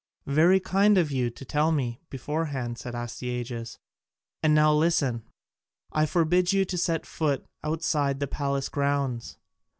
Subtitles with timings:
[0.25, 3.77] "Very kind of you to tell me, beforehand," said Astyages.
[4.41, 5.25] "And now listen,
[5.91, 9.37] I forbid you to set foot outside the palace grounds.